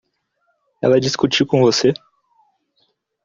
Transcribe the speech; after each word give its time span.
Ela 0.81 0.99
discutiu 0.99 1.45
com 1.45 1.61
você? 1.61 1.93